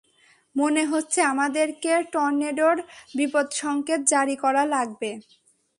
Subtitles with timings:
[0.55, 2.77] মনে হচ্ছে, আমাদেরকে টর্নেডোর
[3.15, 5.11] বিপদসংকেত জারী করা লাগবে!